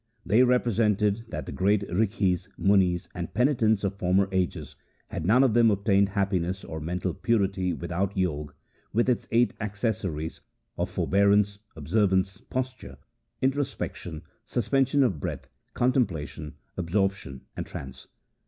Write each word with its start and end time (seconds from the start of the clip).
They 0.25 0.41
represented 0.41 1.25
that 1.29 1.45
the 1.45 1.51
great 1.51 1.87
Rikhis, 1.87 2.47
Munis, 2.57 3.07
and 3.13 3.31
Penitents 3.35 3.83
of 3.83 3.99
former 3.99 4.27
ages 4.31 4.75
had 5.09 5.27
none 5.27 5.43
of 5.43 5.53
them 5.53 5.69
obtained 5.69 6.09
happiness 6.09 6.63
or 6.65 6.79
mental 6.79 7.13
purity 7.13 7.71
without 7.71 8.15
Jog 8.15 8.51
with 8.93 9.07
its 9.07 9.27
eight 9.29 9.53
accessories 9.61 10.41
of 10.75 10.89
forbearance, 10.89 11.59
observance, 11.75 12.41
pos 12.49 12.73
ture, 12.73 12.97
introspection, 13.43 14.23
suspension 14.43 15.03
of 15.03 15.19
breath, 15.19 15.47
contempla 15.75 16.27
tion, 16.27 16.55
absorption, 16.77 17.41
and 17.55 17.67
trance. 17.67 18.07